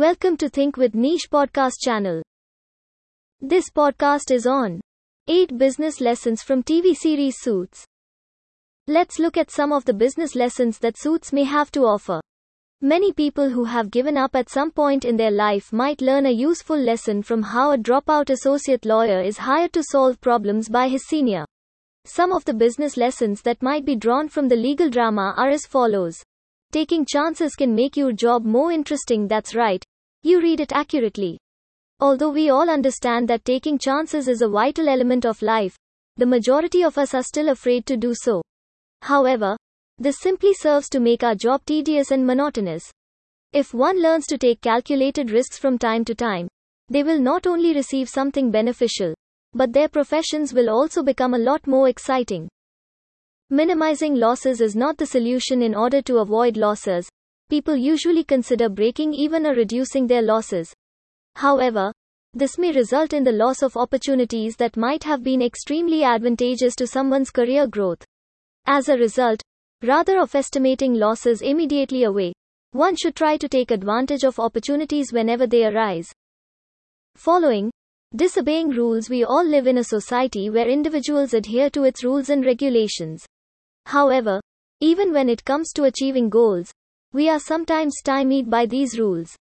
Welcome 0.00 0.38
to 0.38 0.48
Think 0.48 0.78
with 0.78 0.94
Niche 0.94 1.28
podcast 1.30 1.74
channel. 1.78 2.22
This 3.42 3.68
podcast 3.68 4.30
is 4.30 4.46
on 4.46 4.80
8 5.28 5.58
business 5.58 6.00
lessons 6.00 6.42
from 6.42 6.62
TV 6.62 6.96
series 6.96 7.36
Suits. 7.38 7.84
Let's 8.86 9.18
look 9.18 9.36
at 9.36 9.50
some 9.50 9.72
of 9.72 9.84
the 9.84 9.92
business 9.92 10.34
lessons 10.34 10.78
that 10.78 10.98
Suits 10.98 11.34
may 11.34 11.44
have 11.44 11.70
to 11.72 11.80
offer. 11.82 12.18
Many 12.80 13.12
people 13.12 13.50
who 13.50 13.64
have 13.64 13.90
given 13.90 14.16
up 14.16 14.34
at 14.34 14.48
some 14.48 14.70
point 14.70 15.04
in 15.04 15.18
their 15.18 15.30
life 15.30 15.70
might 15.70 16.00
learn 16.00 16.24
a 16.24 16.30
useful 16.30 16.78
lesson 16.78 17.22
from 17.22 17.42
how 17.42 17.72
a 17.72 17.76
dropout 17.76 18.30
associate 18.30 18.86
lawyer 18.86 19.20
is 19.20 19.36
hired 19.36 19.74
to 19.74 19.82
solve 19.82 20.18
problems 20.22 20.70
by 20.70 20.88
his 20.88 21.04
senior. 21.08 21.44
Some 22.06 22.32
of 22.32 22.46
the 22.46 22.54
business 22.54 22.96
lessons 22.96 23.42
that 23.42 23.62
might 23.62 23.84
be 23.84 23.96
drawn 23.96 24.30
from 24.30 24.48
the 24.48 24.56
legal 24.56 24.88
drama 24.88 25.34
are 25.36 25.50
as 25.50 25.66
follows. 25.66 26.16
Taking 26.72 27.04
chances 27.04 27.54
can 27.54 27.74
make 27.74 27.98
your 27.98 28.12
job 28.12 28.46
more 28.46 28.72
interesting, 28.72 29.28
that's 29.28 29.54
right. 29.54 29.84
You 30.22 30.40
read 30.40 30.60
it 30.60 30.72
accurately. 30.72 31.38
Although 31.98 32.30
we 32.30 32.50
all 32.50 32.68
understand 32.68 33.28
that 33.28 33.44
taking 33.44 33.78
chances 33.78 34.28
is 34.28 34.42
a 34.42 34.48
vital 34.48 34.88
element 34.88 35.24
of 35.24 35.42
life, 35.42 35.76
the 36.16 36.26
majority 36.26 36.82
of 36.82 36.98
us 36.98 37.14
are 37.14 37.22
still 37.22 37.48
afraid 37.48 37.86
to 37.86 37.96
do 37.96 38.14
so. 38.14 38.42
However, 39.02 39.56
this 39.98 40.18
simply 40.20 40.54
serves 40.54 40.88
to 40.90 41.00
make 41.00 41.22
our 41.22 41.34
job 41.34 41.62
tedious 41.64 42.10
and 42.10 42.26
monotonous. 42.26 42.90
If 43.52 43.74
one 43.74 44.00
learns 44.00 44.26
to 44.26 44.38
take 44.38 44.60
calculated 44.60 45.30
risks 45.30 45.58
from 45.58 45.78
time 45.78 46.04
to 46.04 46.14
time, 46.14 46.48
they 46.88 47.02
will 47.02 47.18
not 47.18 47.46
only 47.46 47.74
receive 47.74 48.08
something 48.08 48.50
beneficial, 48.50 49.14
but 49.54 49.72
their 49.72 49.88
professions 49.88 50.52
will 50.52 50.70
also 50.70 51.02
become 51.02 51.34
a 51.34 51.38
lot 51.38 51.66
more 51.66 51.88
exciting. 51.88 52.48
Minimizing 53.48 54.14
losses 54.14 54.60
is 54.60 54.76
not 54.76 54.96
the 54.96 55.06
solution 55.06 55.62
in 55.62 55.74
order 55.74 56.00
to 56.02 56.18
avoid 56.18 56.56
losses. 56.56 57.08
People 57.50 57.74
usually 57.74 58.22
consider 58.22 58.68
breaking 58.68 59.12
even 59.12 59.44
or 59.44 59.54
reducing 59.54 60.06
their 60.06 60.22
losses. 60.22 60.72
However, 61.34 61.92
this 62.32 62.56
may 62.58 62.70
result 62.70 63.12
in 63.12 63.24
the 63.24 63.32
loss 63.32 63.60
of 63.62 63.76
opportunities 63.76 64.54
that 64.56 64.76
might 64.76 65.02
have 65.02 65.24
been 65.24 65.42
extremely 65.42 66.04
advantageous 66.04 66.76
to 66.76 66.86
someone's 66.86 67.30
career 67.30 67.66
growth. 67.66 68.04
As 68.66 68.88
a 68.88 68.96
result, 68.96 69.42
rather 69.82 70.20
of 70.20 70.32
estimating 70.36 70.94
losses 70.94 71.42
immediately 71.42 72.04
away, 72.04 72.32
one 72.70 72.94
should 72.94 73.16
try 73.16 73.36
to 73.36 73.48
take 73.48 73.72
advantage 73.72 74.22
of 74.22 74.38
opportunities 74.38 75.12
whenever 75.12 75.48
they 75.48 75.66
arise. 75.66 76.08
Following 77.16 77.72
Disobeying 78.14 78.68
rules 78.68 79.10
We 79.10 79.24
all 79.24 79.44
live 79.44 79.66
in 79.66 79.78
a 79.78 79.84
society 79.84 80.50
where 80.50 80.68
individuals 80.68 81.34
adhere 81.34 81.68
to 81.70 81.82
its 81.82 82.04
rules 82.04 82.28
and 82.28 82.46
regulations. 82.46 83.26
However, 83.86 84.40
even 84.80 85.12
when 85.12 85.28
it 85.28 85.44
comes 85.44 85.72
to 85.72 85.84
achieving 85.84 86.28
goals, 86.28 86.70
we 87.12 87.28
are 87.28 87.40
sometimes 87.40 87.94
stymied 87.98 88.48
by 88.48 88.66
these 88.66 88.98
rules. 88.98 89.34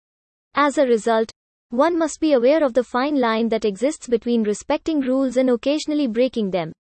As 0.55 0.79
a 0.79 0.87
result, 0.87 1.31
one 1.71 1.99
must 1.99 2.21
be 2.21 2.33
aware 2.35 2.63
of 2.63 2.75
the 2.75 2.85
fine 2.85 3.21
line 3.21 3.49
that 3.49 3.65
exists 3.65 4.07
between 4.07 4.45
respecting 4.45 5.01
rules 5.01 5.37
and 5.37 5.51
occasionally 5.51 6.07
breaking 6.07 6.51
them. 6.51 6.73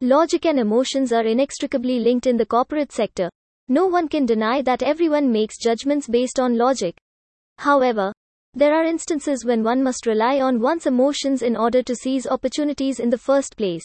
Logic 0.00 0.44
and 0.46 0.58
emotions 0.58 1.12
are 1.12 1.24
inextricably 1.24 2.00
linked 2.00 2.26
in 2.26 2.36
the 2.36 2.44
corporate 2.44 2.90
sector. 2.90 3.30
No 3.68 3.86
one 3.86 4.08
can 4.08 4.26
deny 4.26 4.62
that 4.62 4.82
everyone 4.82 5.30
makes 5.30 5.62
judgments 5.62 6.08
based 6.08 6.40
on 6.40 6.58
logic. 6.58 6.96
However, 7.58 8.12
there 8.52 8.74
are 8.74 8.84
instances 8.84 9.44
when 9.44 9.62
one 9.62 9.82
must 9.82 10.06
rely 10.06 10.40
on 10.40 10.60
one's 10.60 10.86
emotions 10.86 11.42
in 11.42 11.56
order 11.56 11.82
to 11.84 11.94
seize 11.94 12.26
opportunities 12.26 12.98
in 12.98 13.10
the 13.10 13.18
first 13.18 13.56
place. 13.56 13.84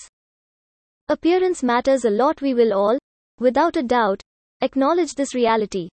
Appearance 1.08 1.62
matters 1.62 2.04
a 2.04 2.10
lot, 2.10 2.42
we 2.42 2.56
will 2.56 2.74
all, 2.74 2.98
without 3.40 3.78
a 3.78 3.84
doubt, 3.84 4.22
acknowledge 4.62 5.14
this 5.14 5.36
reality. 5.36 5.88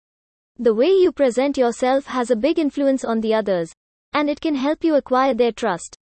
The 0.57 0.73
way 0.73 0.87
you 0.87 1.11
present 1.11 1.57
yourself 1.57 2.05
has 2.05 2.31
a 2.31 2.35
big 2.35 2.59
influence 2.59 3.03
on 3.03 3.19
the 3.19 3.33
others, 3.33 3.73
and 4.13 4.29
it 4.29 4.39
can 4.39 4.55
help 4.55 4.85
you 4.85 4.95
acquire 4.95 5.33
their 5.33 5.51
trust. 5.51 5.97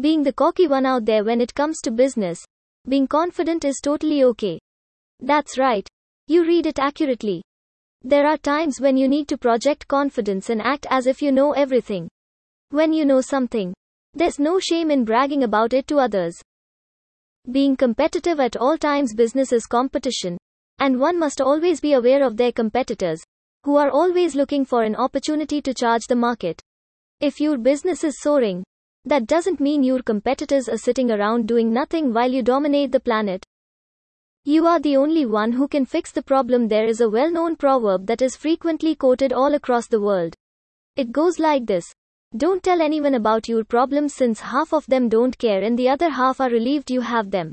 Being 0.00 0.22
the 0.22 0.32
cocky 0.32 0.68
one 0.68 0.86
out 0.86 1.04
there 1.04 1.24
when 1.24 1.40
it 1.40 1.52
comes 1.52 1.80
to 1.80 1.90
business, 1.90 2.44
being 2.88 3.08
confident 3.08 3.64
is 3.64 3.80
totally 3.82 4.22
okay. 4.22 4.60
That's 5.18 5.58
right. 5.58 5.88
You 6.28 6.46
read 6.46 6.66
it 6.66 6.78
accurately. 6.78 7.42
There 8.02 8.24
are 8.24 8.36
times 8.36 8.80
when 8.80 8.96
you 8.96 9.08
need 9.08 9.26
to 9.28 9.36
project 9.36 9.88
confidence 9.88 10.48
and 10.48 10.62
act 10.62 10.86
as 10.88 11.08
if 11.08 11.20
you 11.20 11.32
know 11.32 11.50
everything. 11.50 12.08
When 12.70 12.92
you 12.92 13.04
know 13.04 13.20
something, 13.20 13.74
there's 14.14 14.38
no 14.38 14.60
shame 14.60 14.92
in 14.92 15.04
bragging 15.04 15.42
about 15.42 15.72
it 15.72 15.88
to 15.88 15.98
others. 15.98 16.40
Being 17.50 17.76
competitive 17.76 18.38
at 18.38 18.56
all 18.56 18.78
times, 18.78 19.12
business 19.12 19.52
is 19.52 19.66
competition, 19.66 20.38
and 20.78 21.00
one 21.00 21.18
must 21.18 21.40
always 21.40 21.80
be 21.80 21.94
aware 21.94 22.24
of 22.24 22.36
their 22.36 22.52
competitors, 22.52 23.20
who 23.64 23.76
are 23.76 23.90
always 23.90 24.34
looking 24.34 24.64
for 24.64 24.82
an 24.82 24.96
opportunity 24.96 25.60
to 25.60 25.74
charge 25.74 26.06
the 26.08 26.16
market. 26.16 26.60
If 27.20 27.40
your 27.40 27.58
business 27.58 28.02
is 28.04 28.20
soaring, 28.20 28.64
that 29.04 29.26
doesn't 29.26 29.60
mean 29.60 29.82
your 29.82 30.02
competitors 30.02 30.68
are 30.68 30.78
sitting 30.78 31.10
around 31.10 31.46
doing 31.46 31.72
nothing 31.72 32.12
while 32.12 32.30
you 32.30 32.42
dominate 32.42 32.92
the 32.92 33.00
planet. 33.00 33.44
You 34.44 34.66
are 34.66 34.80
the 34.80 34.96
only 34.96 35.26
one 35.26 35.52
who 35.52 35.68
can 35.68 35.84
fix 35.84 36.12
the 36.12 36.22
problem. 36.22 36.68
There 36.68 36.86
is 36.86 37.02
a 37.02 37.10
well 37.10 37.30
known 37.30 37.56
proverb 37.56 38.06
that 38.06 38.22
is 38.22 38.36
frequently 38.36 38.94
quoted 38.94 39.34
all 39.34 39.54
across 39.54 39.86
the 39.86 40.00
world. 40.00 40.34
It 40.96 41.12
goes 41.12 41.38
like 41.38 41.66
this 41.66 41.92
Don't 42.34 42.62
tell 42.62 42.80
anyone 42.80 43.14
about 43.14 43.48
your 43.48 43.64
problems 43.64 44.14
since 44.14 44.40
half 44.40 44.72
of 44.72 44.86
them 44.86 45.10
don't 45.10 45.36
care 45.36 45.62
and 45.62 45.78
the 45.78 45.90
other 45.90 46.08
half 46.08 46.40
are 46.40 46.48
relieved 46.48 46.90
you 46.90 47.02
have 47.02 47.30
them. 47.30 47.52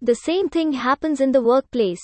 The 0.00 0.16
same 0.16 0.48
thing 0.48 0.72
happens 0.72 1.20
in 1.20 1.32
the 1.32 1.42
workplace. 1.42 2.02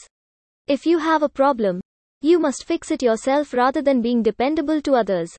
If 0.67 0.87
you 0.87 0.99
have 0.99 1.23
a 1.23 1.29
problem, 1.29 1.82
you 2.23 2.39
must 2.39 2.65
fix 2.65 2.91
it 2.91 3.03
yourself 3.03 3.53
rather 3.53 3.83
than 3.83 4.01
being 4.01 4.23
dependable 4.23 4.81
to 4.81 4.95
others. 4.95 5.31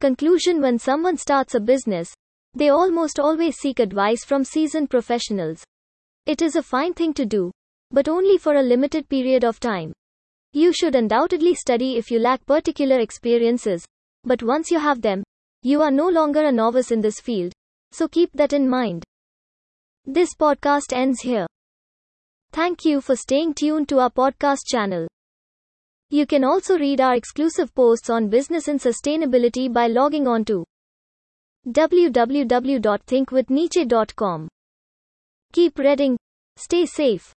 Conclusion 0.00 0.60
When 0.60 0.78
someone 0.78 1.16
starts 1.16 1.54
a 1.54 1.60
business, 1.60 2.12
they 2.54 2.70
almost 2.70 3.20
always 3.20 3.56
seek 3.56 3.78
advice 3.78 4.24
from 4.24 4.44
seasoned 4.44 4.88
professionals. 4.88 5.62
It 6.26 6.40
is 6.40 6.56
a 6.56 6.62
fine 6.62 6.94
thing 6.94 7.12
to 7.14 7.26
do, 7.26 7.50
but 7.90 8.08
only 8.08 8.38
for 8.38 8.54
a 8.54 8.62
limited 8.62 9.08
period 9.08 9.44
of 9.44 9.60
time. 9.60 9.92
You 10.52 10.72
should 10.72 10.94
undoubtedly 10.94 11.54
study 11.54 11.96
if 11.96 12.10
you 12.10 12.18
lack 12.18 12.46
particular 12.46 12.98
experiences, 12.98 13.84
but 14.22 14.42
once 14.42 14.70
you 14.70 14.78
have 14.78 15.02
them, 15.02 15.22
you 15.62 15.82
are 15.82 15.90
no 15.90 16.08
longer 16.08 16.44
a 16.44 16.52
novice 16.52 16.90
in 16.90 17.00
this 17.00 17.20
field, 17.20 17.52
so 17.92 18.08
keep 18.08 18.30
that 18.34 18.52
in 18.52 18.68
mind. 18.68 19.04
This 20.06 20.34
podcast 20.34 20.92
ends 20.92 21.20
here. 21.20 21.46
Thank 22.52 22.84
you 22.84 23.00
for 23.00 23.16
staying 23.16 23.54
tuned 23.54 23.88
to 23.88 23.98
our 23.98 24.10
podcast 24.10 24.66
channel. 24.66 25.08
You 26.14 26.26
can 26.26 26.44
also 26.44 26.78
read 26.78 27.00
our 27.00 27.16
exclusive 27.16 27.74
posts 27.74 28.08
on 28.08 28.28
business 28.28 28.68
and 28.68 28.78
sustainability 28.78 29.72
by 29.72 29.88
logging 29.88 30.28
on 30.28 30.44
to 30.44 30.64
www.thinkwithniche.com. 31.66 34.48
Keep 35.52 35.78
reading. 35.80 36.16
Stay 36.56 36.86
safe. 36.86 37.34